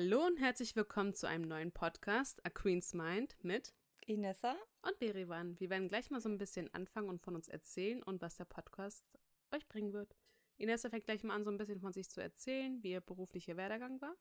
Hallo 0.00 0.24
und 0.24 0.38
herzlich 0.38 0.76
willkommen 0.76 1.12
zu 1.12 1.26
einem 1.26 1.48
neuen 1.48 1.72
Podcast, 1.72 2.46
A 2.46 2.50
Queen's 2.50 2.94
Mind 2.94 3.34
mit 3.42 3.74
Inessa 4.06 4.54
und 4.82 4.96
Berivan. 5.00 5.58
Wir 5.58 5.70
werden 5.70 5.88
gleich 5.88 6.08
mal 6.12 6.20
so 6.20 6.28
ein 6.28 6.38
bisschen 6.38 6.72
anfangen 6.72 7.08
und 7.08 7.20
von 7.20 7.34
uns 7.34 7.48
erzählen 7.48 8.00
und 8.04 8.22
was 8.22 8.36
der 8.36 8.44
Podcast 8.44 9.04
euch 9.50 9.66
bringen 9.66 9.92
wird. 9.92 10.14
Inessa 10.56 10.88
fängt 10.88 11.06
gleich 11.06 11.24
mal 11.24 11.34
an, 11.34 11.42
so 11.42 11.50
ein 11.50 11.58
bisschen 11.58 11.80
von 11.80 11.92
sich 11.92 12.08
zu 12.08 12.20
erzählen, 12.20 12.80
wie 12.80 12.92
ihr 12.92 13.00
beruflicher 13.00 13.56
Werdegang 13.56 14.00
war. 14.00 14.14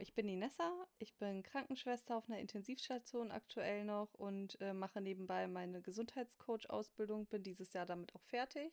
Ich 0.00 0.14
bin 0.14 0.28
Inessa, 0.28 0.68
ich 0.98 1.14
bin 1.14 1.44
Krankenschwester 1.44 2.16
auf 2.16 2.28
einer 2.28 2.40
Intensivstation 2.40 3.30
aktuell 3.30 3.84
noch 3.84 4.12
und 4.14 4.60
äh, 4.60 4.72
mache 4.72 5.00
nebenbei 5.00 5.46
meine 5.46 5.80
Gesundheitscoach-Ausbildung, 5.80 7.26
bin 7.26 7.44
dieses 7.44 7.72
Jahr 7.72 7.86
damit 7.86 8.12
auch 8.16 8.24
fertig. 8.24 8.72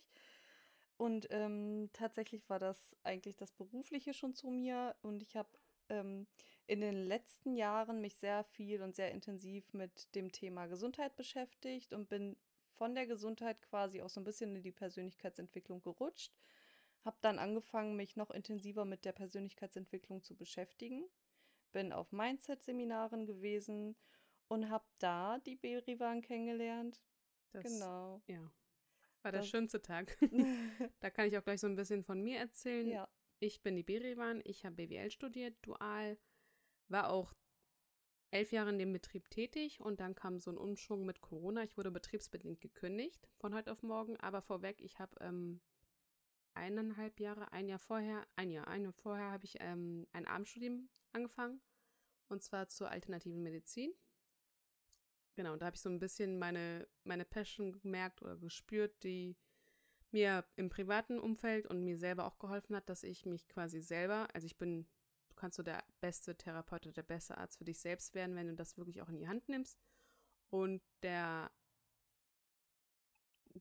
Und 0.97 1.27
ähm, 1.29 1.91
tatsächlich 1.93 2.49
war 2.49 2.57
das 2.57 2.97
eigentlich 3.03 3.37
das 3.37 3.51
Berufliche 3.51 4.15
schon 4.15 4.33
zu 4.33 4.49
mir 4.49 4.95
und 5.03 5.21
ich 5.21 5.35
habe 5.37 5.49
ähm, 5.89 6.27
in 6.67 6.81
den 6.81 6.95
letzten 7.05 7.55
Jahren 7.55 8.01
mich 8.01 8.15
sehr 8.17 8.43
viel 8.43 8.81
und 8.81 8.95
sehr 8.95 9.11
intensiv 9.11 9.73
mit 9.73 10.13
dem 10.15 10.31
Thema 10.31 10.67
Gesundheit 10.67 11.15
beschäftigt 11.15 11.93
und 11.93 12.09
bin 12.09 12.35
von 12.71 12.93
der 12.93 13.07
Gesundheit 13.07 13.61
quasi 13.61 14.01
auch 14.01 14.09
so 14.09 14.19
ein 14.19 14.25
bisschen 14.25 14.55
in 14.55 14.61
die 14.63 14.71
Persönlichkeitsentwicklung 14.71 15.81
gerutscht. 15.81 16.33
Habe 17.05 17.17
dann 17.21 17.39
angefangen, 17.39 17.95
mich 17.95 18.15
noch 18.17 18.31
intensiver 18.31 18.83
mit 18.85 19.05
der 19.05 19.13
Persönlichkeitsentwicklung 19.13 20.23
zu 20.23 20.35
beschäftigen. 20.35 21.05
Bin 21.71 21.93
auf 21.93 22.11
Mindset-Seminaren 22.11 23.25
gewesen 23.25 23.95
und 24.49 24.69
habe 24.69 24.85
da 24.99 25.39
die 25.39 25.55
Berivan 25.55 26.21
kennengelernt. 26.21 27.01
Das, 27.51 27.63
genau. 27.63 28.21
Ja. 28.27 28.51
War 29.21 29.31
der 29.31 29.41
Das- 29.41 29.49
schönste 29.49 29.81
Tag. 29.81 30.17
da 30.99 31.09
kann 31.09 31.27
ich 31.27 31.37
auch 31.37 31.43
gleich 31.43 31.61
so 31.61 31.67
ein 31.67 31.75
bisschen 31.75 32.03
von 32.03 32.21
mir 32.21 32.39
erzählen. 32.39 32.87
ja. 32.89 33.07
Ich 33.39 33.61
bin 33.61 33.75
die 33.75 33.83
Berivan, 33.83 34.41
ich 34.45 34.65
habe 34.65 34.75
BWL 34.75 35.11
studiert, 35.11 35.55
dual, 35.61 36.17
war 36.87 37.09
auch 37.09 37.35
elf 38.31 38.51
Jahre 38.51 38.71
in 38.71 38.79
dem 38.79 38.91
Betrieb 38.91 39.29
tätig 39.29 39.79
und 39.79 39.99
dann 39.99 40.15
kam 40.15 40.39
so 40.39 40.51
ein 40.51 40.57
Umschwung 40.57 41.05
mit 41.05 41.21
Corona. 41.21 41.63
Ich 41.63 41.77
wurde 41.77 41.91
betriebsbedingt 41.91 42.61
gekündigt 42.61 43.27
von 43.37 43.53
heute 43.53 43.71
auf 43.71 43.83
morgen, 43.83 44.17
aber 44.17 44.41
vorweg, 44.41 44.81
ich 44.81 44.99
habe 44.99 45.15
ähm, 45.21 45.61
eineinhalb 46.55 47.19
Jahre, 47.19 47.51
ein 47.51 47.69
Jahr 47.69 47.79
vorher, 47.79 48.27
ein 48.35 48.51
Jahr, 48.51 48.67
ein 48.67 48.83
Jahr 48.83 48.93
vorher 48.93 49.31
habe 49.31 49.45
ich 49.45 49.55
ähm, 49.59 50.07
ein 50.13 50.25
Abendstudium 50.25 50.89
angefangen 51.13 51.61
und 52.29 52.41
zwar 52.41 52.67
zur 52.69 52.89
alternativen 52.89 53.43
Medizin. 53.43 53.93
Genau, 55.35 55.53
und 55.53 55.61
da 55.61 55.67
habe 55.67 55.75
ich 55.75 55.81
so 55.81 55.89
ein 55.89 55.99
bisschen 55.99 56.39
meine, 56.39 56.87
meine 57.03 57.23
Passion 57.23 57.71
gemerkt 57.71 58.23
oder 58.23 58.35
gespürt, 58.37 59.03
die 59.03 59.37
mir 60.11 60.45
im 60.55 60.69
privaten 60.69 61.19
Umfeld 61.19 61.67
und 61.67 61.83
mir 61.83 61.97
selber 61.97 62.25
auch 62.25 62.39
geholfen 62.39 62.75
hat, 62.75 62.89
dass 62.89 63.03
ich 63.03 63.25
mich 63.25 63.47
quasi 63.47 63.81
selber, 63.81 64.27
also 64.33 64.45
ich 64.45 64.57
bin, 64.57 64.87
du 65.29 65.35
kannst 65.35 65.57
so 65.57 65.63
der 65.63 65.83
beste 66.01 66.35
Therapeut 66.35 66.85
oder 66.85 66.93
der 66.93 67.03
beste 67.03 67.37
Arzt 67.37 67.57
für 67.57 67.65
dich 67.65 67.79
selbst 67.79 68.15
werden, 68.15 68.35
wenn 68.35 68.47
du 68.47 68.55
das 68.55 68.77
wirklich 68.77 69.01
auch 69.01 69.09
in 69.09 69.17
die 69.17 69.27
Hand 69.27 69.47
nimmst. 69.49 69.79
Und 70.49 70.81
der, 71.03 71.51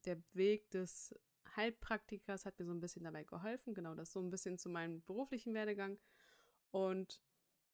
der 0.05 0.23
Weg 0.33 0.71
des 0.71 1.15
Heilpraktikers 1.57 2.45
hat 2.45 2.59
mir 2.59 2.67
so 2.67 2.73
ein 2.73 2.81
bisschen 2.81 3.05
dabei 3.05 3.25
geholfen, 3.25 3.75
genau 3.75 3.95
das 3.95 4.13
so 4.13 4.21
ein 4.21 4.31
bisschen 4.31 4.59
zu 4.59 4.69
meinem 4.69 5.03
beruflichen 5.03 5.55
Werdegang. 5.55 5.99
Und 6.71 7.21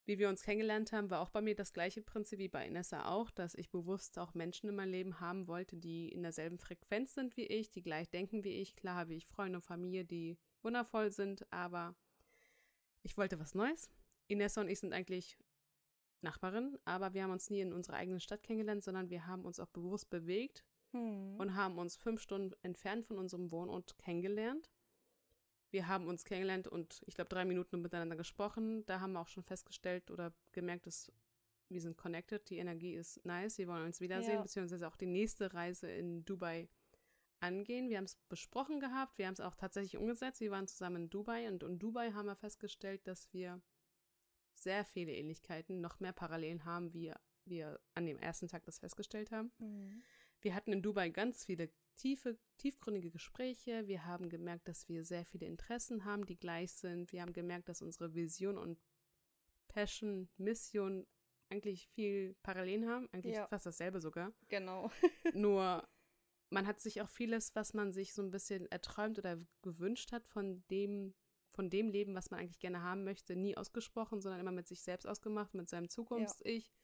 wie 0.05 0.19
wir 0.19 0.29
uns 0.29 0.43
kennengelernt 0.43 0.93
haben, 0.93 1.11
war 1.11 1.21
auch 1.21 1.31
bei 1.31 1.41
mir 1.41 1.55
das 1.55 1.73
gleiche 1.73 2.03
Prinzip 2.03 2.39
wie 2.39 2.49
bei 2.49 2.67
Inessa 2.67 3.07
auch, 3.07 3.31
dass 3.31 3.55
ich 3.55 3.71
bewusst 3.71 4.19
auch 4.19 4.35
Menschen 4.35 4.69
in 4.69 4.75
meinem 4.75 4.91
Leben 4.91 5.21
haben 5.21 5.47
wollte, 5.47 5.77
die 5.77 6.09
in 6.09 6.23
derselben 6.23 6.59
Frequenz 6.59 7.15
sind 7.15 7.37
wie 7.37 7.47
ich, 7.47 7.71
die 7.71 7.83
gleich 7.83 8.11
denken 8.11 8.45
wie 8.45 8.61
ich. 8.61 8.75
Klar 8.75 8.97
habe 8.97 9.15
ich 9.15 9.27
Freunde 9.27 9.59
und 9.59 9.63
Familie, 9.63 10.05
die 10.05 10.39
wundervoll 10.63 11.11
sind, 11.11 11.51
aber 11.53 11.95
ich 13.03 13.17
wollte 13.17 13.39
was 13.39 13.55
Neues. 13.55 13.91
Inessa 14.29 14.61
und 14.61 14.69
ich 14.69 14.81
sind 14.81 14.93
eigentlich 14.93 15.39
Nachbarinnen, 16.21 16.79
aber 16.85 17.15
wir 17.15 17.23
haben 17.25 17.33
uns 17.33 17.51
nie 17.51 17.61
in 17.61 17.73
unserer 17.73 17.97
eigenen 17.97 18.21
Stadt 18.21 18.43
kennengelernt, 18.43 18.83
sondern 18.85 19.11
wir 19.11 19.27
haben 19.27 19.45
uns 19.45 19.61
auch 19.61 19.69
bewusst 19.69 20.11
bewegt 20.11 20.65
Hm. 20.93 21.37
und 21.39 21.55
haben 21.55 21.79
uns 21.79 21.97
fünf 21.97 22.21
Stunden 22.21 22.55
entfernt 22.63 23.07
von 23.07 23.19
unserem 23.19 23.51
Wohnort 23.51 23.97
kennengelernt. 23.99 24.71
Wir 25.73 25.89
haben 25.89 26.07
uns 26.07 26.25
kennengelernt 26.25 26.69
und 26.69 27.03
ich 27.07 27.15
glaube 27.15 27.31
drei 27.31 27.45
Minuten 27.45 27.81
miteinander 27.81 28.15
gesprochen. 28.15 28.85
Da 28.87 29.01
haben 29.01 29.13
wir 29.13 29.21
auch 29.21 29.29
schon 29.29 29.43
festgestellt 29.43 30.11
oder 30.11 30.33
gemerkt, 30.53 30.87
dass 30.87 31.11
wir 31.69 31.81
sind 31.81 31.97
connected. 31.97 32.49
Die 32.51 32.59
Energie 32.59 32.95
ist 32.95 33.25
nice. 33.25 33.57
Wir 33.57 33.67
wollen 33.69 33.87
uns 33.87 34.01
wiedersehen, 34.01 34.35
Ja. 34.35 34.43
beziehungsweise 34.43 34.87
auch 34.87 34.97
die 34.97 35.07
nächste 35.07 35.55
Reise 35.55 35.91
in 35.91 36.25
Dubai 36.27 36.69
angehen. 37.41 37.89
Wir 37.89 37.97
haben 37.97 38.05
es 38.05 38.17
besprochen 38.29 38.81
gehabt. 38.81 39.17
Wir 39.17 39.27
haben 39.27 39.33
es 39.33 39.41
auch 39.41 39.55
tatsächlich 39.55 39.97
umgesetzt. 39.97 40.41
Wir 40.41 40.51
waren 40.51 40.69
zusammen 40.69 41.05
in 41.05 41.11
Dubai 41.11 41.49
und 41.49 41.63
in 41.63 41.79
Dubai 41.79 42.13
haben 42.13 42.27
wir 42.27 42.37
festgestellt, 42.37 43.07
dass 43.07 43.33
wir 43.33 43.61
sehr 44.55 44.85
viele 44.85 45.13
Ähnlichkeiten, 45.13 45.81
noch 45.81 46.01
mehr 46.01 46.13
Parallelen 46.13 46.67
haben, 46.67 46.93
wie 46.93 47.13
wir 47.47 47.81
an 47.95 48.05
dem 48.05 48.19
ersten 48.19 48.47
Tag 48.47 48.65
das 48.65 48.79
festgestellt 48.79 49.33
haben. 49.33 49.51
Hm. 49.59 50.03
Wir 50.43 50.55
hatten 50.55 50.73
in 50.73 50.83
Dubai 50.83 51.09
ganz 51.09 51.45
viele 51.45 51.71
tiefe, 51.97 52.39
tiefgründige 52.59 53.11
Gespräche. 53.11 53.87
Wir 53.87 54.05
haben 54.05 54.29
gemerkt, 54.29 54.69
dass 54.69 54.89
wir 54.89 55.05
sehr 55.05 55.25
viele 55.25 55.47
Interessen 55.47 56.05
haben, 56.05 56.27
die 56.27 56.39
gleich 56.39 56.73
sind. 56.73 57.13
Wir 57.13 57.23
haben 57.23 57.33
gemerkt, 57.33 57.69
dass 57.69 57.81
unsere 57.83 58.15
Vision 58.15 58.59
und 58.59 58.81
Passion, 59.69 60.29
Mission 60.37 61.07
eigentlich 61.49 61.89
viel 61.89 62.35
Parallelen 62.43 62.89
haben, 62.89 63.09
eigentlich 63.13 63.37
Ja. 63.37 63.47
fast 63.47 63.67
dasselbe 63.67 64.01
sogar. 64.01 64.33
Genau. 64.49 64.91
Nur 65.35 65.87
man 66.51 66.67
hat 66.67 66.81
sich 66.81 67.01
auch 67.01 67.09
vieles, 67.09 67.55
was 67.55 67.73
man 67.73 67.93
sich 67.93 68.13
so 68.13 68.23
ein 68.23 68.31
bisschen 68.31 68.67
erträumt 68.71 69.19
oder 69.19 69.41
gewünscht 69.63 70.13
hat 70.13 70.27
von 70.27 70.65
dem, 70.69 71.15
von 71.51 71.71
dem 71.71 71.89
Leben, 71.89 72.15
was 72.15 72.31
man 72.31 72.41
eigentlich 72.41 72.59
gerne 72.59 72.83
haben 72.83 73.05
möchte, 73.05 73.37
nie 73.37 73.57
ausgesprochen, 73.57 74.21
sondern 74.21 74.41
immer 74.41 74.53
mit 74.53 74.67
sich 74.67 74.83
selbst 74.83 75.07
ausgemacht, 75.07 75.55
mit 75.55 75.69
seinem 75.69 75.89
Zukunfts-Ich. 75.89 76.75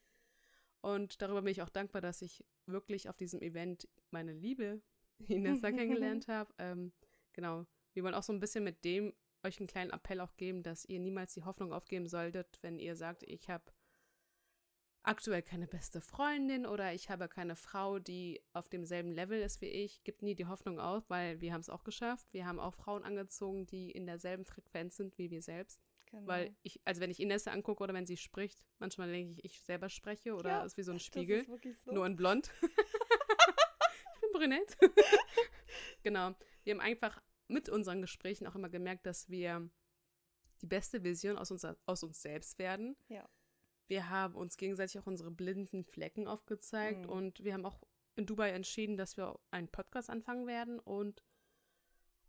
Und 0.80 1.20
darüber 1.20 1.42
bin 1.42 1.52
ich 1.52 1.62
auch 1.62 1.68
dankbar, 1.68 2.00
dass 2.00 2.22
ich 2.22 2.44
wirklich 2.66 3.08
auf 3.08 3.16
diesem 3.16 3.40
Event 3.42 3.88
meine 4.10 4.32
Liebe 4.32 4.80
Inessa 5.28 5.70
kennengelernt 5.70 6.28
habe. 6.28 6.52
Ähm, 6.58 6.92
genau. 7.32 7.66
Wir 7.94 8.04
wollen 8.04 8.14
auch 8.14 8.22
so 8.22 8.32
ein 8.32 8.40
bisschen 8.40 8.64
mit 8.64 8.84
dem 8.84 9.12
euch 9.44 9.58
einen 9.58 9.68
kleinen 9.68 9.90
Appell 9.90 10.20
auch 10.20 10.36
geben, 10.36 10.62
dass 10.62 10.84
ihr 10.84 10.98
niemals 10.98 11.34
die 11.34 11.44
Hoffnung 11.44 11.72
aufgeben 11.72 12.08
solltet, 12.08 12.58
wenn 12.62 12.78
ihr 12.78 12.96
sagt, 12.96 13.22
ich 13.22 13.48
habe 13.48 13.64
aktuell 15.02 15.42
keine 15.42 15.66
beste 15.66 16.00
Freundin 16.00 16.66
oder 16.66 16.92
ich 16.92 17.08
habe 17.08 17.28
keine 17.28 17.56
Frau, 17.56 17.98
die 17.98 18.42
auf 18.52 18.68
demselben 18.68 19.12
Level 19.12 19.40
ist 19.40 19.60
wie 19.60 19.66
ich. 19.66 20.04
Gibt 20.04 20.22
nie 20.22 20.34
die 20.34 20.46
Hoffnung 20.46 20.78
auf, 20.78 21.08
weil 21.08 21.40
wir 21.40 21.52
haben 21.52 21.60
es 21.60 21.70
auch 21.70 21.84
geschafft. 21.84 22.26
Wir 22.32 22.46
haben 22.46 22.60
auch 22.60 22.74
Frauen 22.74 23.04
angezogen, 23.04 23.66
die 23.66 23.90
in 23.90 24.06
derselben 24.06 24.44
Frequenz 24.44 24.96
sind 24.96 25.16
wie 25.16 25.30
wir 25.30 25.40
selbst. 25.40 25.80
Genau. 26.10 26.26
Weil 26.26 26.56
ich, 26.62 26.80
also 26.84 27.00
wenn 27.00 27.10
ich 27.10 27.20
Inessa 27.20 27.50
angucke 27.52 27.82
oder 27.82 27.94
wenn 27.94 28.06
sie 28.06 28.16
spricht, 28.16 28.62
manchmal 28.78 29.10
denke 29.10 29.40
ich, 29.40 29.44
ich 29.44 29.60
selber 29.62 29.88
spreche 29.88 30.34
oder 30.34 30.50
Ja, 30.50 30.64
ist 30.64 30.76
wie 30.76 30.82
so 30.82 30.92
ein 30.92 30.96
Das 30.98 31.04
Spiegel. 31.04 31.40
ist 31.40 31.48
wirklich 31.48 31.76
so. 31.80 31.92
Nur 31.92 32.06
in 32.06 32.16
blond. 32.16 32.50
ich 32.62 34.20
bin 34.20 34.32
brünett. 34.32 34.76
genau. 36.02 36.34
Wir 36.64 36.74
haben 36.74 36.80
einfach 36.80 37.22
mit 37.48 37.68
unseren 37.68 38.00
Gesprächen 38.02 38.46
auch 38.46 38.54
immer 38.54 38.68
gemerkt, 38.68 39.06
dass 39.06 39.28
wir 39.28 39.68
die 40.60 40.66
beste 40.66 41.02
Vision 41.04 41.38
aus 41.38 41.50
uns, 41.50 41.64
aus 41.86 42.02
uns 42.02 42.20
selbst 42.20 42.58
werden. 42.58 42.96
Ja. 43.08 43.28
Wir 43.86 44.10
haben 44.10 44.34
uns 44.34 44.56
gegenseitig 44.56 44.98
auch 44.98 45.06
unsere 45.06 45.30
blinden 45.30 45.84
Flecken 45.84 46.26
aufgezeigt 46.28 47.04
Mhm. 47.06 47.10
und 47.10 47.44
wir 47.44 47.54
haben 47.54 47.64
auch 47.64 47.80
in 48.16 48.26
Dubai 48.26 48.50
entschieden, 48.50 48.96
dass 48.96 49.16
wir 49.16 49.38
einen 49.50 49.68
Podcast 49.68 50.10
anfangen 50.10 50.46
werden 50.46 50.78
und 50.80 51.22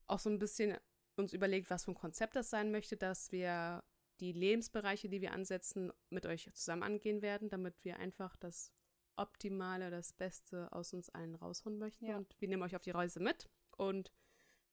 auch 0.08 0.20
so 0.20 0.30
ein 0.30 0.40
bisschen 0.40 0.78
uns 1.20 1.34
überlegt, 1.34 1.70
was 1.70 1.86
für 1.86 1.92
ein 1.92 1.96
Konzept 1.96 2.36
das 2.36 2.50
sein 2.50 2.72
möchte, 2.72 2.98
dass 2.98 3.32
wir 3.32 3.84
die 4.20 4.32
Lebensbereiche, 4.32 5.10
die 5.10 5.22
wir 5.22 5.34
ansetzen, 5.34 5.92
mit 6.10 6.26
euch 6.26 6.50
zusammen 6.54 6.84
angehen 6.84 7.22
werden, 7.22 7.50
damit 7.50 7.76
wir 7.84 7.98
einfach 7.98 8.36
das 8.36 8.74
Optimale, 9.16 9.92
das 9.92 10.14
Beste 10.14 10.72
aus 10.72 10.94
uns 10.94 11.10
allen 11.10 11.36
rausholen 11.36 11.78
möchten. 11.78 12.06
Ja. 12.06 12.18
Und 12.18 12.36
wir 12.40 12.48
nehmen 12.48 12.64
euch 12.64 12.76
auf 12.76 12.82
die 12.82 12.92
Reise 12.92 13.20
mit 13.20 13.50
und 13.78 14.12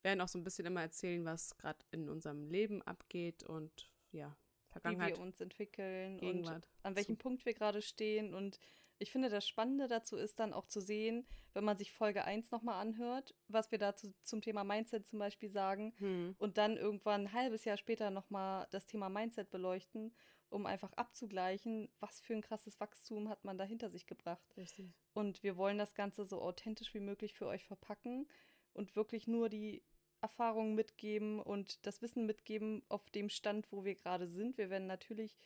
werden 0.02 0.20
auch 0.20 0.28
so 0.28 0.38
ein 0.38 0.44
bisschen 0.44 0.66
immer 0.66 0.82
erzählen, 0.82 1.24
was 1.24 1.56
gerade 1.58 1.84
in 1.90 2.08
unserem 2.08 2.48
Leben 2.48 2.82
abgeht 2.82 3.42
und 3.42 3.90
ja, 4.12 4.36
wie 4.68 4.72
Vergangenheit, 4.72 5.16
wir 5.16 5.22
uns 5.22 5.40
entwickeln 5.40 6.14
und 6.14 6.20
Gegenwart. 6.20 6.68
an 6.82 6.96
welchem. 6.96 7.16
Punkt 7.16 7.44
wir 7.44 7.54
gerade 7.54 7.82
stehen. 7.82 8.34
Und 8.34 8.58
ich 8.98 9.12
finde, 9.12 9.28
das 9.28 9.46
Spannende 9.46 9.88
dazu 9.88 10.16
ist 10.16 10.38
dann 10.40 10.52
auch 10.52 10.66
zu 10.66 10.80
sehen, 10.80 11.26
wenn 11.52 11.64
man 11.64 11.76
sich 11.76 11.92
Folge 11.92 12.24
1 12.24 12.50
nochmal 12.50 12.80
anhört, 12.80 13.34
was 13.48 13.70
wir 13.70 13.78
dazu 13.78 14.12
zum 14.22 14.42
Thema 14.42 14.64
Mindset 14.64 15.06
zum 15.06 15.18
Beispiel 15.18 15.50
sagen 15.50 15.94
Hm. 15.98 16.34
und 16.38 16.58
dann 16.58 16.76
irgendwann 16.76 17.22
ein 17.22 17.32
halbes 17.32 17.64
Jahr 17.64 17.76
später 17.76 18.10
nochmal 18.10 18.66
das 18.70 18.86
Thema 18.86 19.08
Mindset 19.08 19.50
beleuchten, 19.50 20.14
um 20.48 20.66
einfach 20.66 20.92
abzugleichen, 20.92 21.90
was 22.00 22.20
für 22.20 22.34
ein 22.34 22.42
krasses 22.42 22.78
Wachstum 22.80 23.28
hat 23.28 23.44
man 23.44 23.58
da 23.58 23.64
hinter 23.64 23.90
sich 23.90 24.06
gebracht. 24.06 24.56
Richtig. 24.56 24.92
Und 25.12 25.42
wir 25.42 25.56
wollen 25.56 25.78
das 25.78 25.94
Ganze 25.94 26.24
so 26.24 26.40
authentisch 26.40 26.94
wie 26.94 27.00
möglich 27.00 27.34
für 27.34 27.46
euch 27.46 27.64
verpacken 27.64 28.28
und 28.72 28.94
wirklich 28.96 29.26
nur 29.26 29.48
die 29.48 29.82
Erfahrungen 30.20 30.74
mitgeben 30.74 31.40
und 31.40 31.84
das 31.86 32.00
Wissen 32.02 32.26
mitgeben 32.26 32.82
auf 32.88 33.10
dem 33.10 33.28
Stand, 33.28 33.70
wo 33.70 33.84
wir 33.84 33.94
gerade 33.94 34.26
sind. 34.28 34.56
Wir 34.56 34.70
werden 34.70 34.86
natürlich 34.86 35.36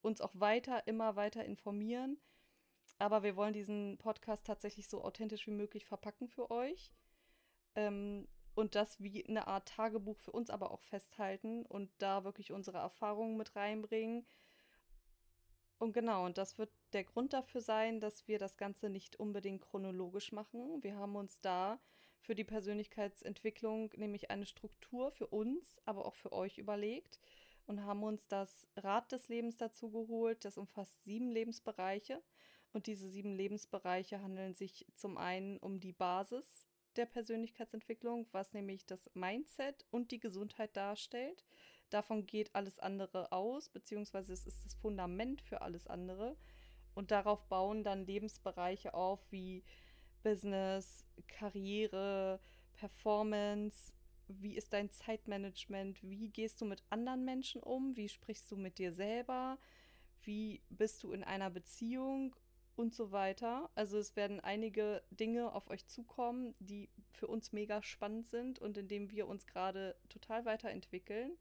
uns 0.00 0.20
auch 0.20 0.32
weiter, 0.34 0.86
immer 0.86 1.16
weiter 1.16 1.44
informieren. 1.44 2.18
Aber 2.98 3.22
wir 3.22 3.36
wollen 3.36 3.52
diesen 3.52 3.98
Podcast 3.98 4.46
tatsächlich 4.46 4.88
so 4.88 5.02
authentisch 5.04 5.46
wie 5.46 5.52
möglich 5.52 5.86
verpacken 5.86 6.28
für 6.28 6.50
euch. 6.50 6.92
Ähm, 7.74 8.28
und 8.54 8.74
das 8.76 9.02
wie 9.02 9.26
eine 9.26 9.48
Art 9.48 9.68
Tagebuch 9.68 10.18
für 10.18 10.32
uns 10.32 10.50
aber 10.50 10.70
auch 10.70 10.82
festhalten 10.82 11.66
und 11.66 11.90
da 11.98 12.24
wirklich 12.24 12.52
unsere 12.52 12.78
Erfahrungen 12.78 13.36
mit 13.36 13.56
reinbringen 13.56 14.26
Und 15.78 15.92
genau, 15.92 16.24
und 16.24 16.38
das 16.38 16.58
wird 16.58 16.70
der 16.92 17.04
Grund 17.04 17.32
dafür 17.32 17.60
sein, 17.60 18.00
dass 18.00 18.26
wir 18.28 18.38
das 18.38 18.56
Ganze 18.56 18.88
nicht 18.90 19.16
unbedingt 19.16 19.62
chronologisch 19.62 20.32
machen. 20.32 20.82
Wir 20.82 20.96
haben 20.96 21.16
uns 21.16 21.40
da 21.40 21.80
für 22.20 22.34
die 22.34 22.44
Persönlichkeitsentwicklung 22.44 23.92
nämlich 23.96 24.30
eine 24.30 24.46
Struktur 24.46 25.10
für 25.10 25.26
uns, 25.26 25.80
aber 25.84 26.06
auch 26.06 26.14
für 26.14 26.32
euch 26.32 26.58
überlegt 26.58 27.20
und 27.66 27.84
haben 27.84 28.02
uns 28.02 28.26
das 28.28 28.66
Rad 28.76 29.12
des 29.12 29.28
Lebens 29.28 29.56
dazu 29.58 29.90
geholt. 29.90 30.44
Das 30.44 30.56
umfasst 30.58 31.02
sieben 31.02 31.30
Lebensbereiche. 31.30 32.22
Und 32.74 32.88
diese 32.88 33.08
sieben 33.08 33.32
Lebensbereiche 33.36 34.20
handeln 34.20 34.52
sich 34.52 34.84
zum 34.96 35.16
einen 35.16 35.58
um 35.58 35.78
die 35.78 35.92
Basis 35.92 36.66
der 36.96 37.06
Persönlichkeitsentwicklung, 37.06 38.26
was 38.32 38.52
nämlich 38.52 38.84
das 38.84 39.08
Mindset 39.14 39.86
und 39.92 40.10
die 40.10 40.18
Gesundheit 40.18 40.76
darstellt. 40.76 41.44
Davon 41.90 42.26
geht 42.26 42.52
alles 42.52 42.80
andere 42.80 43.30
aus, 43.30 43.68
beziehungsweise 43.68 44.32
es 44.32 44.44
ist 44.44 44.64
das 44.64 44.74
Fundament 44.74 45.40
für 45.40 45.62
alles 45.62 45.86
andere. 45.86 46.36
Und 46.94 47.12
darauf 47.12 47.46
bauen 47.46 47.84
dann 47.84 48.06
Lebensbereiche 48.06 48.92
auf 48.92 49.20
wie 49.30 49.62
Business, 50.24 51.04
Karriere, 51.28 52.40
Performance, 52.72 53.94
wie 54.26 54.56
ist 54.56 54.72
dein 54.72 54.90
Zeitmanagement, 54.90 56.02
wie 56.02 56.28
gehst 56.28 56.60
du 56.60 56.64
mit 56.64 56.82
anderen 56.90 57.24
Menschen 57.24 57.62
um, 57.62 57.96
wie 57.96 58.08
sprichst 58.08 58.50
du 58.50 58.56
mit 58.56 58.78
dir 58.78 58.92
selber, 58.92 59.60
wie 60.22 60.60
bist 60.70 61.04
du 61.04 61.12
in 61.12 61.22
einer 61.22 61.50
Beziehung 61.50 62.34
und 62.76 62.94
so 62.94 63.12
weiter. 63.12 63.70
Also 63.74 63.98
es 63.98 64.16
werden 64.16 64.40
einige 64.40 65.02
Dinge 65.10 65.52
auf 65.52 65.68
euch 65.68 65.86
zukommen, 65.86 66.54
die 66.58 66.88
für 67.12 67.26
uns 67.26 67.52
mega 67.52 67.82
spannend 67.82 68.26
sind 68.26 68.58
und 68.58 68.76
in 68.76 68.88
denen 68.88 69.10
wir 69.10 69.28
uns 69.28 69.46
gerade 69.46 69.96
total 70.08 70.44
weiterentwickeln. 70.44 71.36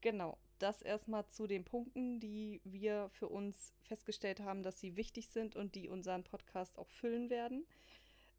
Genau, 0.00 0.36
das 0.58 0.82
erstmal 0.82 1.26
zu 1.28 1.46
den 1.46 1.64
Punkten, 1.64 2.20
die 2.20 2.60
wir 2.64 3.08
für 3.10 3.28
uns 3.28 3.72
festgestellt 3.82 4.40
haben, 4.40 4.62
dass 4.62 4.78
sie 4.78 4.96
wichtig 4.96 5.28
sind 5.28 5.56
und 5.56 5.74
die 5.74 5.88
unseren 5.88 6.24
Podcast 6.24 6.78
auch 6.78 6.88
füllen 6.88 7.30
werden. 7.30 7.66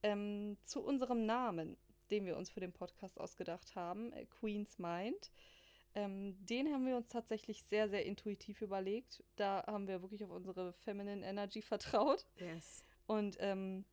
Ähm, 0.03 0.57
zu 0.63 0.83
unserem 0.83 1.25
Namen, 1.25 1.77
den 2.11 2.25
wir 2.25 2.37
uns 2.37 2.51
für 2.51 2.59
den 2.59 2.73
Podcast 2.73 3.19
ausgedacht 3.19 3.75
haben, 3.75 4.13
äh, 4.13 4.25
Queen's 4.25 4.77
Mind. 4.77 5.31
Ähm, 5.95 6.35
den 6.45 6.71
haben 6.71 6.85
wir 6.85 6.97
uns 6.97 7.07
tatsächlich 7.07 7.63
sehr, 7.63 7.89
sehr 7.89 8.05
intuitiv 8.05 8.61
überlegt. 8.61 9.23
Da 9.37 9.63
haben 9.65 9.87
wir 9.87 10.01
wirklich 10.01 10.23
auf 10.23 10.29
unsere 10.29 10.73
Feminine 10.73 11.25
Energy 11.25 11.61
vertraut. 11.61 12.25
Yes. 12.37 12.83
Und 13.07 13.37
ähm, 13.39 13.85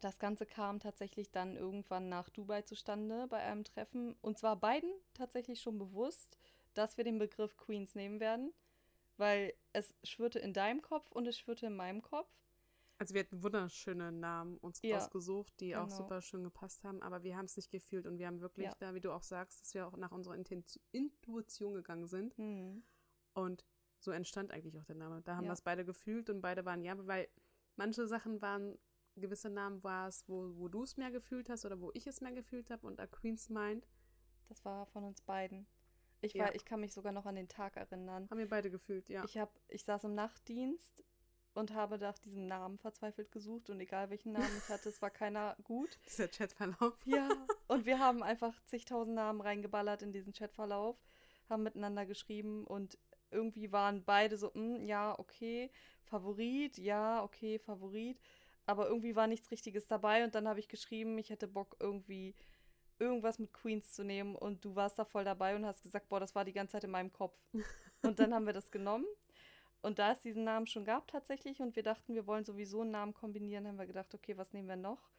das 0.00 0.18
Ganze 0.18 0.46
kam 0.46 0.78
tatsächlich 0.78 1.30
dann 1.30 1.56
irgendwann 1.56 2.08
nach 2.08 2.28
Dubai 2.28 2.62
zustande 2.62 3.26
bei 3.28 3.38
einem 3.38 3.64
Treffen. 3.64 4.14
Und 4.20 4.38
zwar 4.38 4.56
beiden 4.56 4.90
tatsächlich 5.14 5.60
schon 5.60 5.78
bewusst, 5.78 6.38
dass 6.74 6.96
wir 6.96 7.04
den 7.04 7.18
Begriff 7.18 7.56
Queens 7.56 7.94
nehmen 7.94 8.20
werden, 8.20 8.52
weil 9.16 9.52
es 9.72 9.94
schwirrte 10.04 10.38
in 10.38 10.52
deinem 10.52 10.80
Kopf 10.80 11.10
und 11.10 11.26
es 11.26 11.38
schwirrte 11.38 11.66
in 11.66 11.76
meinem 11.76 12.02
Kopf. 12.02 12.30
Also 13.02 13.14
wir 13.14 13.22
hatten 13.22 13.42
wunderschöne 13.42 14.12
Namen 14.12 14.58
uns 14.58 14.80
ja, 14.80 14.96
ausgesucht, 14.96 15.52
die 15.58 15.70
genau. 15.70 15.82
auch 15.82 15.88
super 15.88 16.20
schön 16.20 16.44
gepasst 16.44 16.84
haben, 16.84 17.02
aber 17.02 17.24
wir 17.24 17.36
haben 17.36 17.46
es 17.46 17.56
nicht 17.56 17.72
gefühlt 17.72 18.06
und 18.06 18.18
wir 18.18 18.28
haben 18.28 18.40
wirklich 18.40 18.66
ja. 18.66 18.76
da, 18.78 18.94
wie 18.94 19.00
du 19.00 19.10
auch 19.10 19.24
sagst, 19.24 19.60
dass 19.60 19.74
wir 19.74 19.88
auch 19.88 19.96
nach 19.96 20.12
unserer 20.12 20.36
Intuition 20.92 21.74
gegangen 21.74 22.06
sind. 22.06 22.38
Mhm. 22.38 22.84
Und 23.34 23.64
so 23.98 24.12
entstand 24.12 24.52
eigentlich 24.52 24.78
auch 24.78 24.84
der 24.84 24.94
Name. 24.94 25.20
Da 25.20 25.34
haben 25.34 25.46
ja. 25.46 25.50
wir 25.50 25.54
es 25.54 25.62
beide 25.62 25.84
gefühlt 25.84 26.30
und 26.30 26.42
beide 26.42 26.64
waren 26.64 26.84
ja, 26.84 26.94
weil 27.08 27.26
manche 27.74 28.06
Sachen 28.06 28.40
waren, 28.40 28.78
gewisse 29.16 29.50
Namen 29.50 29.82
war 29.82 30.06
es, 30.06 30.22
wo, 30.28 30.56
wo 30.56 30.68
du 30.68 30.84
es 30.84 30.96
mehr 30.96 31.10
gefühlt 31.10 31.48
hast 31.48 31.64
oder 31.64 31.80
wo 31.80 31.90
ich 31.94 32.06
es 32.06 32.20
mehr 32.20 32.30
gefühlt 32.30 32.70
habe 32.70 32.86
und 32.86 33.00
A 33.00 33.08
Queen's 33.08 33.48
Mind. 33.48 33.84
Das 34.48 34.64
war 34.64 34.86
von 34.86 35.02
uns 35.02 35.22
beiden. 35.22 35.66
Ich, 36.20 36.38
war, 36.38 36.54
ich 36.54 36.64
kann 36.64 36.78
mich 36.78 36.92
sogar 36.92 37.10
noch 37.10 37.26
an 37.26 37.34
den 37.34 37.48
Tag 37.48 37.76
erinnern. 37.76 38.30
Haben 38.30 38.38
wir 38.38 38.48
beide 38.48 38.70
gefühlt, 38.70 39.08
ja. 39.08 39.24
Ich, 39.24 39.36
hab, 39.38 39.58
ich 39.66 39.82
saß 39.82 40.04
im 40.04 40.14
Nachtdienst 40.14 41.02
und 41.54 41.74
habe 41.74 41.98
nach 41.98 42.18
diesem 42.18 42.46
Namen 42.46 42.78
verzweifelt 42.78 43.30
gesucht 43.30 43.70
und 43.70 43.80
egal 43.80 44.10
welchen 44.10 44.32
Namen 44.32 44.56
ich 44.58 44.68
hatte, 44.68 44.88
es 44.88 45.02
war 45.02 45.10
keiner 45.10 45.56
gut. 45.64 45.98
Dieser 46.06 46.28
Chatverlauf. 46.28 46.94
Ja, 47.04 47.28
und 47.68 47.86
wir 47.86 47.98
haben 47.98 48.22
einfach 48.22 48.54
zigtausend 48.64 49.16
Namen 49.16 49.40
reingeballert 49.40 50.02
in 50.02 50.12
diesen 50.12 50.32
Chatverlauf, 50.32 50.96
haben 51.48 51.62
miteinander 51.62 52.06
geschrieben 52.06 52.64
und 52.66 52.98
irgendwie 53.30 53.72
waren 53.72 54.04
beide 54.04 54.36
so, 54.36 54.50
mm, 54.54 54.86
ja, 54.86 55.18
okay, 55.18 55.70
Favorit, 56.04 56.78
ja, 56.78 57.22
okay, 57.22 57.58
Favorit, 57.58 58.20
aber 58.66 58.88
irgendwie 58.88 59.16
war 59.16 59.26
nichts 59.26 59.50
Richtiges 59.50 59.86
dabei 59.86 60.24
und 60.24 60.34
dann 60.34 60.48
habe 60.48 60.60
ich 60.60 60.68
geschrieben, 60.68 61.18
ich 61.18 61.30
hätte 61.30 61.48
Bock 61.48 61.76
irgendwie 61.80 62.34
irgendwas 62.98 63.38
mit 63.38 63.52
Queens 63.52 63.92
zu 63.92 64.04
nehmen 64.04 64.36
und 64.36 64.64
du 64.64 64.76
warst 64.76 64.98
da 64.98 65.04
voll 65.04 65.24
dabei 65.24 65.56
und 65.56 65.66
hast 65.66 65.82
gesagt, 65.82 66.08
boah, 66.08 66.20
das 66.20 66.34
war 66.34 66.44
die 66.44 66.52
ganze 66.52 66.72
Zeit 66.72 66.84
in 66.84 66.90
meinem 66.90 67.12
Kopf. 67.12 67.42
und 68.02 68.18
dann 68.18 68.32
haben 68.32 68.46
wir 68.46 68.52
das 68.52 68.70
genommen 68.70 69.06
und 69.82 69.98
da 69.98 70.12
es 70.12 70.22
diesen 70.22 70.44
Namen 70.44 70.66
schon 70.66 70.84
gab 70.84 71.08
tatsächlich 71.08 71.60
und 71.60 71.76
wir 71.76 71.82
dachten, 71.82 72.14
wir 72.14 72.26
wollen 72.26 72.44
sowieso 72.44 72.82
einen 72.82 72.92
Namen 72.92 73.14
kombinieren, 73.14 73.66
haben 73.66 73.78
wir 73.78 73.86
gedacht, 73.86 74.14
okay, 74.14 74.36
was 74.36 74.52
nehmen 74.52 74.68
wir 74.68 74.76
noch? 74.76 75.10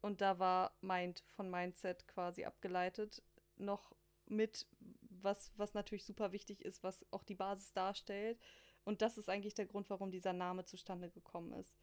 Und 0.00 0.20
da 0.20 0.38
war 0.38 0.76
Mind 0.80 1.24
von 1.28 1.50
Mindset 1.50 2.06
quasi 2.08 2.44
abgeleitet. 2.44 3.22
Noch 3.56 3.94
mit, 4.26 4.66
was, 5.00 5.52
was 5.56 5.74
natürlich 5.74 6.04
super 6.04 6.32
wichtig 6.32 6.64
ist, 6.64 6.82
was 6.82 7.04
auch 7.12 7.24
die 7.24 7.34
Basis 7.34 7.72
darstellt. 7.72 8.38
Und 8.84 9.02
das 9.02 9.18
ist 9.18 9.28
eigentlich 9.28 9.54
der 9.54 9.66
Grund, 9.66 9.90
warum 9.90 10.10
dieser 10.10 10.32
Name 10.32 10.64
zustande 10.64 11.10
gekommen 11.10 11.52
ist. 11.52 11.74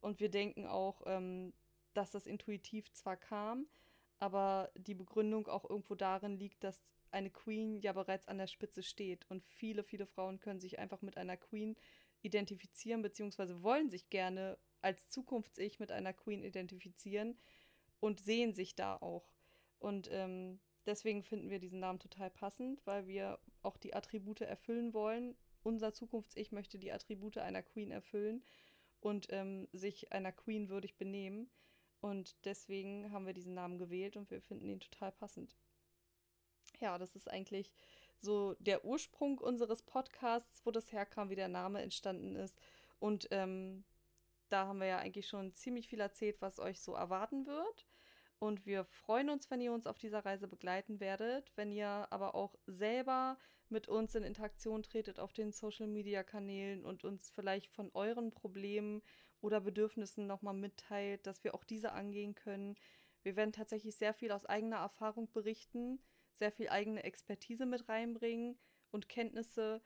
Und 0.00 0.20
wir 0.20 0.30
denken 0.30 0.66
auch, 0.66 1.02
ähm, 1.06 1.54
dass 1.94 2.12
das 2.12 2.26
intuitiv 2.26 2.92
zwar 2.92 3.16
kam, 3.16 3.66
aber 4.18 4.70
die 4.74 4.94
Begründung 4.94 5.48
auch 5.48 5.68
irgendwo 5.68 5.94
darin 5.94 6.36
liegt, 6.36 6.62
dass 6.64 6.82
eine 7.14 7.30
Queen 7.30 7.76
ja 7.76 7.92
bereits 7.92 8.28
an 8.28 8.38
der 8.38 8.46
Spitze 8.46 8.82
steht. 8.82 9.24
Und 9.30 9.44
viele, 9.46 9.82
viele 9.82 10.06
Frauen 10.06 10.40
können 10.40 10.60
sich 10.60 10.78
einfach 10.78 11.00
mit 11.00 11.16
einer 11.16 11.36
Queen 11.36 11.76
identifizieren, 12.20 13.02
beziehungsweise 13.02 13.62
wollen 13.62 13.88
sich 13.88 14.10
gerne 14.10 14.58
als 14.82 15.08
Zukunfts-Ich 15.08 15.78
mit 15.78 15.90
einer 15.92 16.12
Queen 16.12 16.42
identifizieren 16.42 17.38
und 18.00 18.20
sehen 18.20 18.52
sich 18.52 18.74
da 18.74 18.96
auch. 18.96 19.30
Und 19.78 20.08
ähm, 20.12 20.60
deswegen 20.86 21.22
finden 21.22 21.50
wir 21.50 21.58
diesen 21.58 21.80
Namen 21.80 22.00
total 22.00 22.30
passend, 22.30 22.84
weil 22.86 23.06
wir 23.06 23.38
auch 23.62 23.76
die 23.76 23.94
Attribute 23.94 24.42
erfüllen 24.42 24.92
wollen. 24.92 25.36
Unser 25.62 25.94
Zukunfts-Ich 25.94 26.52
möchte 26.52 26.78
die 26.78 26.92
Attribute 26.92 27.38
einer 27.38 27.62
Queen 27.62 27.90
erfüllen 27.90 28.44
und 29.00 29.28
ähm, 29.30 29.68
sich 29.72 30.12
einer 30.12 30.32
Queen 30.32 30.68
würdig 30.68 30.96
benehmen. 30.96 31.50
Und 32.00 32.36
deswegen 32.44 33.12
haben 33.12 33.26
wir 33.26 33.32
diesen 33.32 33.54
Namen 33.54 33.78
gewählt 33.78 34.16
und 34.16 34.30
wir 34.30 34.42
finden 34.42 34.68
ihn 34.68 34.80
total 34.80 35.12
passend 35.12 35.56
ja, 36.84 36.98
das 36.98 37.16
ist 37.16 37.30
eigentlich 37.30 37.72
so 38.20 38.54
der 38.60 38.84
Ursprung 38.84 39.38
unseres 39.38 39.82
Podcasts, 39.82 40.60
wo 40.64 40.70
das 40.70 40.92
herkam, 40.92 41.30
wie 41.30 41.34
der 41.34 41.48
Name 41.48 41.80
entstanden 41.80 42.36
ist. 42.36 42.58
Und 42.98 43.26
ähm, 43.30 43.84
da 44.50 44.66
haben 44.66 44.80
wir 44.80 44.86
ja 44.86 44.98
eigentlich 44.98 45.26
schon 45.26 45.54
ziemlich 45.54 45.88
viel 45.88 46.00
erzählt, 46.00 46.40
was 46.40 46.60
euch 46.60 46.80
so 46.80 46.92
erwarten 46.94 47.46
wird. 47.46 47.86
Und 48.38 48.66
wir 48.66 48.84
freuen 48.84 49.30
uns, 49.30 49.50
wenn 49.50 49.62
ihr 49.62 49.72
uns 49.72 49.86
auf 49.86 49.96
dieser 49.96 50.26
Reise 50.26 50.46
begleiten 50.46 51.00
werdet, 51.00 51.50
wenn 51.56 51.72
ihr 51.72 52.06
aber 52.10 52.34
auch 52.34 52.54
selber 52.66 53.38
mit 53.70 53.88
uns 53.88 54.14
in 54.14 54.22
Interaktion 54.22 54.82
tretet 54.82 55.18
auf 55.18 55.32
den 55.32 55.50
Social-Media-Kanälen 55.50 56.84
und 56.84 57.04
uns 57.04 57.30
vielleicht 57.30 57.72
von 57.72 57.90
euren 57.94 58.32
Problemen 58.32 59.02
oder 59.40 59.62
Bedürfnissen 59.62 60.26
nochmal 60.26 60.54
mitteilt, 60.54 61.26
dass 61.26 61.42
wir 61.44 61.54
auch 61.54 61.64
diese 61.64 61.92
angehen 61.92 62.34
können. 62.34 62.76
Wir 63.22 63.36
werden 63.36 63.52
tatsächlich 63.52 63.96
sehr 63.96 64.12
viel 64.12 64.32
aus 64.32 64.44
eigener 64.44 64.76
Erfahrung 64.76 65.32
berichten 65.32 65.98
sehr 66.34 66.52
viel 66.52 66.68
eigene 66.68 67.04
Expertise 67.04 67.66
mit 67.66 67.88
reinbringen 67.88 68.58
und 68.90 69.08
Kenntnisse, 69.08 69.82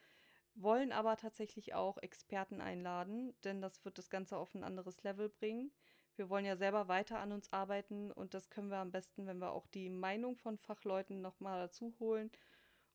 wollen 0.54 0.92
aber 0.92 1.16
tatsächlich 1.16 1.74
auch 1.74 1.98
Experten 1.98 2.60
einladen, 2.60 3.34
denn 3.44 3.60
das 3.60 3.84
wird 3.84 3.98
das 3.98 4.10
Ganze 4.10 4.36
auf 4.36 4.54
ein 4.54 4.64
anderes 4.64 5.02
Level 5.02 5.28
bringen. 5.28 5.72
Wir 6.16 6.28
wollen 6.28 6.44
ja 6.44 6.56
selber 6.56 6.88
weiter 6.88 7.20
an 7.20 7.30
uns 7.30 7.52
arbeiten 7.52 8.10
und 8.10 8.34
das 8.34 8.50
können 8.50 8.70
wir 8.70 8.78
am 8.78 8.90
besten, 8.90 9.26
wenn 9.26 9.38
wir 9.38 9.52
auch 9.52 9.68
die 9.68 9.88
Meinung 9.88 10.36
von 10.36 10.58
Fachleuten 10.58 11.20
nochmal 11.20 11.60
dazu 11.60 11.94
holen 12.00 12.32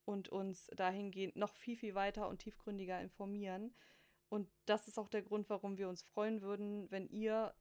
und 0.04 0.28
uns 0.28 0.66
dahingehend 0.76 1.36
noch 1.36 1.54
viel, 1.54 1.76
viel 1.76 1.94
weiter 1.94 2.28
und 2.28 2.40
tiefgründiger 2.40 3.00
informieren. 3.00 3.74
Und 4.28 4.50
das 4.66 4.88
ist 4.88 4.98
auch 4.98 5.08
der 5.08 5.22
Grund, 5.22 5.48
warum 5.48 5.78
wir 5.78 5.88
uns 5.88 6.02
freuen 6.02 6.42
würden, 6.42 6.90
wenn 6.90 7.08
ihr 7.08 7.54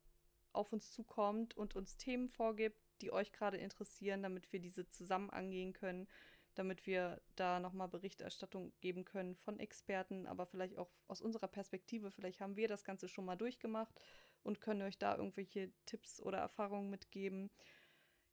auf 0.52 0.74
uns 0.74 0.92
zukommt 0.92 1.56
und 1.56 1.76
uns 1.76 1.98
Themen 1.98 2.30
vorgibt, 2.30 2.83
die 3.04 3.12
euch 3.12 3.32
gerade 3.32 3.58
interessieren, 3.58 4.24
damit 4.24 4.52
wir 4.54 4.60
diese 4.60 4.88
zusammen 4.88 5.30
angehen 5.30 5.74
können, 5.74 6.08
damit 6.56 6.86
wir 6.88 7.22
da 7.36 7.60
nochmal 7.60 7.88
Berichterstattung 7.88 8.72
geben 8.80 9.06
können 9.06 9.36
von 9.36 9.60
Experten, 9.60 10.26
aber 10.28 10.46
vielleicht 10.46 10.78
auch 10.78 10.90
aus 11.08 11.22
unserer 11.22 11.48
Perspektive. 11.48 12.12
Vielleicht 12.12 12.42
haben 12.42 12.56
wir 12.56 12.68
das 12.68 12.84
Ganze 12.84 13.08
schon 13.10 13.26
mal 13.26 13.36
durchgemacht 13.36 14.00
und 14.44 14.62
können 14.62 14.84
euch 14.84 14.98
da 14.98 15.18
irgendwelche 15.18 15.72
Tipps 15.86 16.22
oder 16.22 16.38
Erfahrungen 16.38 16.90
mitgeben. 16.90 17.50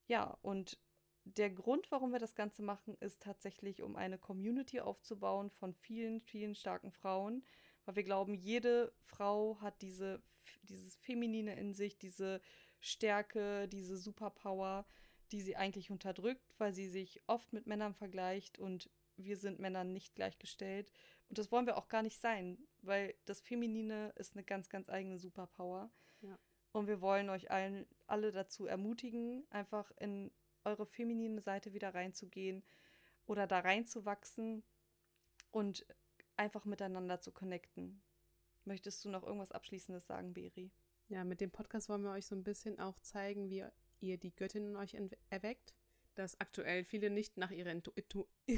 Ja, 0.07 0.39
und 0.43 0.79
der 1.25 1.51
Grund, 1.51 1.91
warum 1.91 2.13
wir 2.13 2.19
das 2.19 2.35
Ganze 2.35 2.63
machen, 2.63 2.97
ist 3.01 3.23
tatsächlich, 3.23 3.83
um 3.83 3.97
eine 3.97 4.19
Community 4.19 4.81
aufzubauen 4.81 5.51
von 5.51 5.75
vielen, 5.75 6.21
vielen 6.21 6.55
starken 6.55 6.93
Frauen, 6.93 7.45
weil 7.85 7.97
wir 7.97 8.05
glauben, 8.05 8.35
jede 8.35 8.93
Frau 9.01 9.61
hat 9.61 9.81
diese, 9.83 10.23
dieses 10.63 10.97
Feminine 10.97 11.59
in 11.59 11.75
sich, 11.75 11.99
diese 11.99 12.41
Stärke, 12.81 13.69
diese 13.69 13.97
Superpower, 13.97 14.87
die 15.33 15.41
sie 15.41 15.57
eigentlich 15.57 15.91
unterdrückt, 15.91 16.55
weil 16.59 16.73
sie 16.73 16.89
sich 16.89 17.23
oft 17.27 17.53
mit 17.53 17.67
Männern 17.67 17.95
vergleicht 17.95 18.59
und 18.59 18.91
wir 19.17 19.37
sind 19.37 19.61
Männern 19.61 19.93
nicht 19.93 20.15
gleichgestellt 20.15 20.93
Und 21.29 21.39
das 21.39 21.53
wollen 21.53 21.67
wir 21.67 21.77
auch 21.77 21.89
gar 21.89 22.03
nicht 22.03 22.19
sein, 22.19 22.59
weil 22.83 23.15
das 23.27 23.41
Feminine 23.41 24.13
ist 24.17 24.35
eine 24.35 24.45
ganz, 24.45 24.69
ganz 24.69 24.89
eigene 24.89 25.19
Superpower. 25.19 25.91
Ja. 26.23 26.39
Und 26.73 26.87
wir 26.87 27.01
wollen 27.01 27.29
euch 27.31 27.51
allen, 27.51 27.87
alle 28.07 28.33
dazu 28.33 28.67
ermutigen, 28.67 29.47
einfach 29.51 29.91
in 29.99 30.31
eure 30.65 30.87
feminine 30.87 31.41
Seite 31.41 31.73
wieder 31.73 31.95
reinzugehen 31.95 32.63
oder 33.27 33.47
da 33.47 33.61
reinzuwachsen 33.61 34.63
und 35.51 35.87
einfach 36.37 36.65
miteinander 36.65 37.21
zu 37.21 37.33
connecten. 37.33 38.03
Möchtest 38.65 39.05
du 39.05 39.09
noch 39.09 39.23
irgendwas 39.23 39.53
Abschließendes 39.53 40.07
sagen, 40.07 40.33
Beri? 40.33 40.71
Ja, 41.11 41.25
mit 41.25 41.41
dem 41.41 41.51
Podcast 41.51 41.89
wollen 41.89 42.05
wir 42.05 42.13
euch 42.13 42.25
so 42.25 42.37
ein 42.37 42.45
bisschen 42.45 42.79
auch 42.79 42.97
zeigen, 43.01 43.51
wie 43.51 43.65
ihr 43.99 44.17
die 44.17 44.33
Göttin 44.33 44.69
in 44.69 44.77
euch 44.77 44.97
erweckt. 45.29 45.75
Dass 46.15 46.39
aktuell 46.39 46.85
viele 46.85 47.11
nicht 47.11 47.37
nach 47.37 47.51
ihrer 47.51 47.73
Intu 47.73 47.91
Intu 47.97 48.27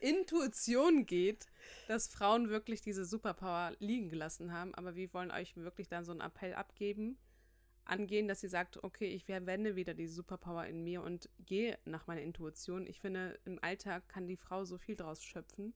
Intuition 0.00 1.06
geht, 1.06 1.46
dass 1.88 2.08
Frauen 2.08 2.50
wirklich 2.50 2.82
diese 2.82 3.06
Superpower 3.06 3.74
liegen 3.78 4.10
gelassen 4.10 4.52
haben. 4.52 4.74
Aber 4.74 4.94
wir 4.94 5.10
wollen 5.14 5.30
euch 5.30 5.56
wirklich 5.56 5.88
dann 5.88 6.04
so 6.04 6.12
einen 6.12 6.20
Appell 6.20 6.52
abgeben, 6.52 7.16
angehen, 7.86 8.28
dass 8.28 8.42
sie 8.42 8.48
sagt, 8.48 8.84
okay, 8.84 9.08
ich 9.08 9.24
verwende 9.24 9.74
wieder 9.74 9.94
die 9.94 10.06
Superpower 10.06 10.66
in 10.66 10.84
mir 10.84 11.02
und 11.02 11.30
gehe 11.38 11.78
nach 11.86 12.06
meiner 12.06 12.22
Intuition. 12.22 12.86
Ich 12.86 13.00
finde, 13.00 13.38
im 13.46 13.58
Alltag 13.62 14.06
kann 14.10 14.26
die 14.26 14.36
Frau 14.36 14.66
so 14.66 14.76
viel 14.76 14.96
draus 14.96 15.24
schöpfen. 15.24 15.72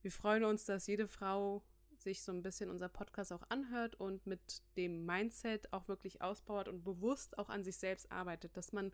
Wir 0.00 0.10
freuen 0.10 0.44
uns, 0.44 0.64
dass 0.64 0.86
jede 0.86 1.06
Frau 1.06 1.62
sich 2.06 2.22
so 2.22 2.30
ein 2.30 2.42
bisschen 2.42 2.70
unser 2.70 2.88
Podcast 2.88 3.32
auch 3.32 3.42
anhört 3.48 3.96
und 3.96 4.26
mit 4.26 4.62
dem 4.76 5.04
Mindset 5.04 5.72
auch 5.72 5.88
wirklich 5.88 6.22
ausbaut 6.22 6.68
und 6.68 6.84
bewusst 6.84 7.36
auch 7.36 7.48
an 7.48 7.64
sich 7.64 7.78
selbst 7.78 8.12
arbeitet, 8.12 8.56
dass 8.56 8.72
man 8.72 8.92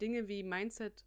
Dinge 0.00 0.26
wie 0.26 0.42
Mindset 0.42 1.06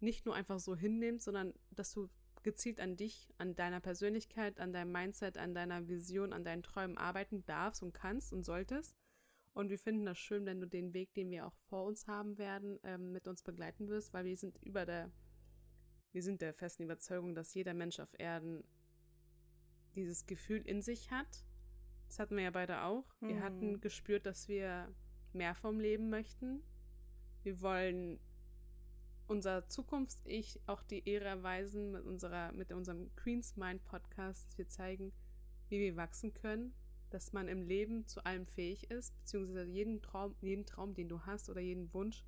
nicht 0.00 0.26
nur 0.26 0.34
einfach 0.34 0.58
so 0.58 0.76
hinnimmt, 0.76 1.22
sondern 1.22 1.54
dass 1.70 1.92
du 1.92 2.10
gezielt 2.42 2.80
an 2.80 2.96
dich, 2.96 3.32
an 3.38 3.56
deiner 3.56 3.80
Persönlichkeit, 3.80 4.60
an 4.60 4.74
deinem 4.74 4.92
Mindset, 4.92 5.38
an 5.38 5.54
deiner 5.54 5.88
Vision, 5.88 6.34
an 6.34 6.44
deinen 6.44 6.62
Träumen 6.62 6.98
arbeiten 6.98 7.46
darfst 7.46 7.82
und 7.82 7.94
kannst 7.94 8.34
und 8.34 8.42
solltest. 8.42 8.94
Und 9.54 9.70
wir 9.70 9.78
finden 9.78 10.04
das 10.04 10.18
schön, 10.18 10.44
wenn 10.44 10.60
du 10.60 10.66
den 10.66 10.92
Weg, 10.92 11.14
den 11.14 11.30
wir 11.30 11.46
auch 11.46 11.54
vor 11.70 11.84
uns 11.84 12.06
haben 12.06 12.36
werden, 12.36 12.78
ähm, 12.82 13.12
mit 13.12 13.26
uns 13.26 13.42
begleiten 13.42 13.88
wirst, 13.88 14.12
weil 14.12 14.26
wir 14.26 14.36
sind 14.36 14.62
über 14.62 14.84
der, 14.84 15.10
wir 16.12 16.22
sind 16.22 16.42
der 16.42 16.52
festen 16.52 16.82
Überzeugung, 16.82 17.34
dass 17.34 17.54
jeder 17.54 17.72
Mensch 17.72 18.00
auf 18.00 18.12
Erden 18.18 18.64
dieses 19.94 20.26
Gefühl 20.26 20.62
in 20.62 20.82
sich 20.82 21.10
hat. 21.10 21.44
Das 22.06 22.18
hatten 22.18 22.36
wir 22.36 22.44
ja 22.44 22.50
beide 22.50 22.82
auch. 22.82 23.04
Mhm. 23.20 23.28
Wir 23.28 23.42
hatten 23.42 23.72
mhm. 23.72 23.80
gespürt, 23.80 24.26
dass 24.26 24.48
wir 24.48 24.92
mehr 25.32 25.54
vom 25.54 25.80
Leben 25.80 26.10
möchten. 26.10 26.62
Wir 27.42 27.60
wollen 27.60 28.20
unser 29.26 29.66
Zukunfts-Ich 29.68 30.60
auch 30.66 30.82
die 30.82 31.08
Ehre 31.08 31.24
erweisen 31.24 31.92
mit, 31.92 32.04
unserer, 32.04 32.52
mit 32.52 32.72
unserem 32.72 33.14
Queen's 33.16 33.56
Mind 33.56 33.84
Podcast, 33.84 34.46
dass 34.46 34.58
wir 34.58 34.68
zeigen, 34.68 35.12
wie 35.68 35.80
wir 35.80 35.96
wachsen 35.96 36.34
können, 36.34 36.74
dass 37.10 37.32
man 37.32 37.48
im 37.48 37.62
Leben 37.62 38.06
zu 38.06 38.24
allem 38.24 38.46
fähig 38.46 38.90
ist, 38.90 39.16
beziehungsweise 39.18 39.70
jeden 39.70 40.02
Traum, 40.02 40.34
jeden 40.40 40.66
Traum, 40.66 40.94
den 40.94 41.08
du 41.08 41.20
hast 41.22 41.48
oder 41.48 41.60
jeden 41.60 41.92
Wunsch, 41.94 42.24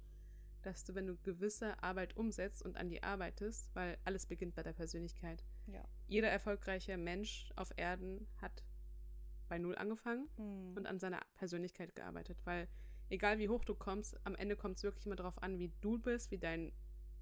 dass 0.66 0.82
du, 0.84 0.96
wenn 0.96 1.06
du 1.06 1.16
gewisse 1.18 1.80
Arbeit 1.80 2.16
umsetzt 2.16 2.62
und 2.62 2.76
an 2.76 2.88
die 2.88 3.02
arbeitest, 3.02 3.70
weil 3.74 3.96
alles 4.04 4.26
beginnt 4.26 4.56
bei 4.56 4.64
der 4.64 4.72
Persönlichkeit. 4.72 5.44
Ja. 5.68 5.84
Jeder 6.08 6.28
erfolgreiche 6.28 6.96
Mensch 6.96 7.52
auf 7.54 7.72
Erden 7.76 8.26
hat 8.38 8.64
bei 9.48 9.58
Null 9.58 9.76
angefangen 9.76 10.28
hm. 10.36 10.76
und 10.76 10.86
an 10.86 10.98
seiner 10.98 11.20
Persönlichkeit 11.34 11.94
gearbeitet, 11.94 12.38
weil 12.44 12.66
egal 13.10 13.38
wie 13.38 13.48
hoch 13.48 13.64
du 13.64 13.76
kommst, 13.76 14.18
am 14.26 14.34
Ende 14.34 14.56
kommt 14.56 14.78
es 14.78 14.82
wirklich 14.82 15.06
immer 15.06 15.14
darauf 15.14 15.40
an, 15.40 15.60
wie 15.60 15.72
du 15.80 15.98
bist, 15.98 16.32
wie 16.32 16.38
dein 16.38 16.72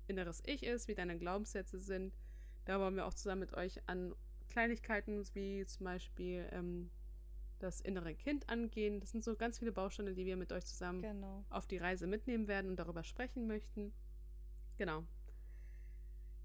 inneres 0.07 0.43
Ich 0.47 0.63
ist, 0.63 0.89
wie 0.89 0.95
deine 0.95 1.19
Glaubenssätze 1.19 1.79
sind. 1.79 2.17
Da 2.65 2.81
wollen 2.81 2.97
wir 2.97 3.05
auch 3.05 3.15
zusammen 3.15 3.41
mit 3.41 3.53
euch 3.53 3.87
an 3.87 4.15
Kleinigkeiten 4.49 5.23
wie 5.35 5.67
zum 5.67 5.85
Beispiel 5.85 6.49
ähm, 6.53 6.91
das 7.59 7.81
innere 7.81 8.15
Kind 8.15 8.49
angehen. 8.49 9.01
Das 9.01 9.11
sind 9.11 9.25
so 9.25 9.37
ganz 9.37 9.59
viele 9.59 9.73
Bausteine, 9.73 10.15
die 10.15 10.27
wir 10.27 10.37
mit 10.37 10.53
euch 10.53 10.67
zusammen 10.67 11.03
genau. 11.03 11.45
auf 11.51 11.67
die 11.67 11.79
Reise 11.79 12.07
mitnehmen 12.07 12.49
werden 12.49 12.71
und 12.71 12.77
darüber 12.77 13.03
sprechen 13.03 13.47
möchten. 13.47 13.93
Genau. 14.77 15.05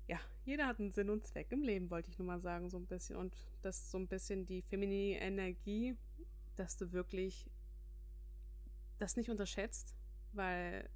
Ja, 0.08 0.20
jeder 0.46 0.66
hat 0.66 0.80
einen 0.80 0.92
Sinn 0.92 1.10
und 1.10 1.28
Zweck 1.28 1.51
im 1.51 1.62
Leben, 1.62 1.89
wollte 1.89 2.10
ich 2.10 2.18
nur 2.18 2.25
mal 2.25 2.39
sagen, 2.39 2.70
so 2.70 2.78
ein 2.78 2.88
bisschen. 2.88 3.16
Und 3.16 3.36
das 3.62 3.78
ist 3.78 3.92
so 3.92 3.98
ein 3.98 4.08
bisschen 4.08 4.46
die 4.46 4.62
feminine 4.62 5.20
Energie, 5.20 5.96
dass 6.56 6.78
du 6.78 6.92
wirklich 6.92 7.50
das 8.98 9.16
nicht 9.16 9.30
unterschätzt, 9.30 9.96
weil 10.34 10.89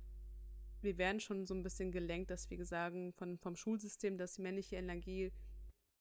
wir 0.82 0.98
werden 0.98 1.20
schon 1.20 1.46
so 1.46 1.54
ein 1.54 1.64
bisschen 1.64 1.92
gelenkt, 1.92 2.30
dass 2.30 2.50
wir 2.50 2.66
sagen 2.66 3.14
von, 3.14 3.38
vom 3.38 3.56
Schulsystem, 3.56 4.18
dass 4.18 4.34
die 4.34 4.42
männliche 4.42 4.76
Energie 4.76 5.32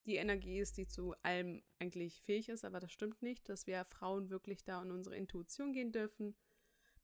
die 0.07 0.17
Energie 0.17 0.59
ist, 0.59 0.77
die 0.77 0.87
zu 0.87 1.15
allem 1.23 1.63
eigentlich 1.79 2.21
fähig 2.23 2.49
ist, 2.49 2.65
aber 2.65 2.81
das 2.81 2.93
stimmt 2.93 3.23
nicht, 3.23 3.49
dass 3.49 3.67
wir 3.67 3.85
Frauen 3.85 4.31
wirklich 4.31 4.65
da 4.65 4.83
in 4.83 4.91
unsere 4.91 5.17
Intuition 5.17 5.73
gehen 5.73 5.93
dürfen. 5.93 6.35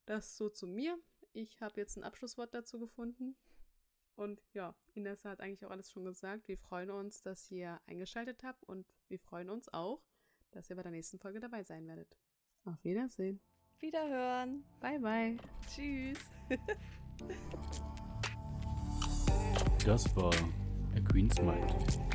Das 0.05 0.35
so 0.37 0.49
zu 0.49 0.67
mir. 0.67 0.97
Ich 1.31 1.61
habe 1.61 1.79
jetzt 1.79 1.97
ein 1.97 2.03
Abschlusswort 2.03 2.53
dazu 2.53 2.79
gefunden. 2.79 3.35
Und 4.15 4.41
ja, 4.53 4.75
Ines 4.95 5.23
hat 5.23 5.39
eigentlich 5.39 5.65
auch 5.65 5.71
alles 5.71 5.91
schon 5.91 6.03
gesagt. 6.03 6.47
Wir 6.47 6.57
freuen 6.57 6.91
uns, 6.91 7.21
dass 7.21 7.49
ihr 7.51 7.79
eingeschaltet 7.85 8.43
habt 8.43 8.65
und 8.65 8.85
wir 9.07 9.19
freuen 9.19 9.49
uns 9.49 9.71
auch, 9.71 10.03
dass 10.51 10.69
ihr 10.69 10.75
bei 10.75 10.83
der 10.83 10.91
nächsten 10.91 11.19
Folge 11.19 11.39
dabei 11.39 11.63
sein 11.63 11.87
werdet. 11.87 12.17
Auf 12.65 12.83
Wiedersehen. 12.83 13.39
Wiederhören. 13.79 14.65
Bye, 14.81 14.99
bye. 14.99 15.37
Tschüss. 15.73 16.19
das 19.85 20.13
war 20.17 20.33
A 20.95 20.99
Queen's 20.99 21.39
Mind, 21.41 21.99